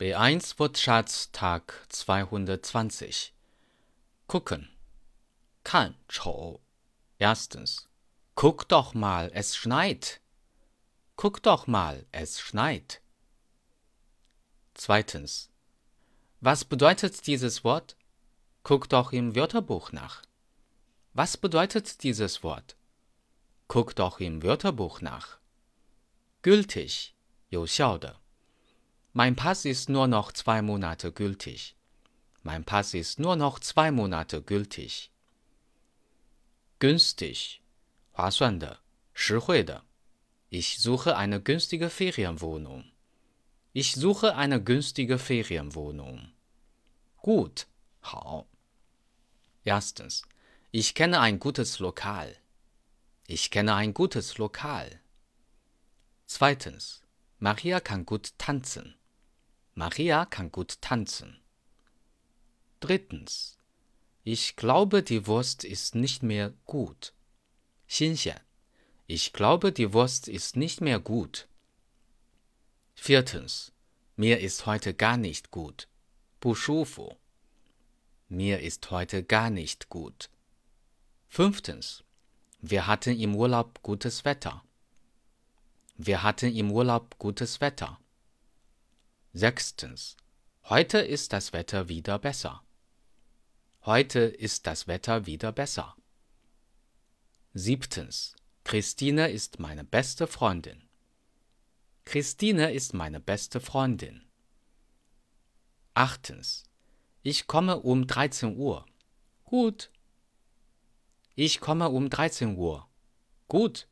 [0.00, 3.34] B1 Wortschatz Tag 220
[4.28, 4.68] Gucken.
[5.64, 6.60] Kann, Chou.
[7.18, 7.88] Erstens.
[8.36, 10.20] Guck doch mal, es schneit.
[11.16, 13.02] Guck doch mal, es schneit.
[14.74, 15.50] Zweitens.
[16.40, 17.96] Was bedeutet dieses Wort?
[18.62, 20.22] Guck doch im Wörterbuch nach.
[21.12, 22.76] Was bedeutet dieses Wort?
[23.66, 25.38] Guck doch im Wörterbuch nach.
[26.42, 27.14] Gültig,
[27.48, 28.20] 有效的。
[29.17, 31.75] mein Pass ist nur noch zwei Monate gültig.
[32.41, 35.11] Mein Pass ist nur noch zwei Monate gültig.
[36.79, 37.61] Günstig,
[38.11, 38.79] 划算的,
[39.13, 39.83] 实惠的.
[40.49, 42.85] Ich suche eine günstige Ferienwohnung.
[43.71, 46.31] Ich suche eine günstige Ferienwohnung.
[47.21, 47.67] Gut,
[48.01, 48.47] 好.
[49.63, 50.23] Erstens,
[50.71, 52.35] ich kenne ein gutes Lokal.
[53.27, 54.99] Ich kenne ein gutes Lokal.
[56.25, 57.01] Zweitens,
[57.39, 58.95] Maria kann gut tanzen.
[59.77, 61.39] Maria kann gut tanzen.
[62.79, 63.57] Drittens.
[64.23, 67.13] Ich glaube, die Wurst ist nicht mehr gut.
[67.87, 68.39] 新鲜.
[69.07, 71.47] Ich glaube, die Wurst ist nicht mehr gut.
[72.95, 73.71] Viertens.
[74.15, 75.87] Mir ist heute gar nicht gut.
[76.39, 77.17] 不舒服.
[78.29, 80.29] Mir ist heute gar nicht gut.
[81.27, 82.03] Fünftens.
[82.61, 84.63] Wir hatten im Urlaub gutes Wetter.
[85.97, 87.99] Wir hatten im Urlaub gutes Wetter.
[89.34, 90.16] Sechstens.
[90.64, 92.62] Heute ist das Wetter wieder besser.
[93.84, 95.94] Heute ist das Wetter wieder besser.
[97.52, 98.36] Siebtens.
[98.64, 100.88] Christine ist meine beste Freundin.
[102.06, 104.26] Christine ist meine beste Freundin.
[105.92, 106.64] Achtens.
[107.22, 108.86] Ich komme um 13 Uhr.
[109.44, 109.90] Gut.
[111.34, 112.88] Ich komme um 13 Uhr.
[113.46, 113.88] Gut.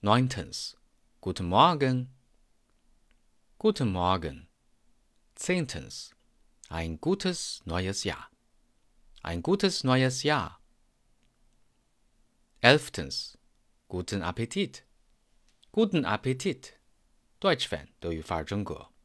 [0.00, 0.76] Neuntens.
[1.20, 2.10] Guten Morgen.
[3.63, 4.47] Guten Morgen.
[5.35, 6.11] Zehntens.
[6.69, 8.29] Ein gutes neues Jahr.
[9.23, 10.61] Ein gutes neues Jahr.
[12.61, 13.37] Elftens.
[13.87, 14.85] Guten Appetit.
[15.71, 16.79] Guten Appetit.
[17.39, 18.89] Deutsch-Fan 德语范儿真格。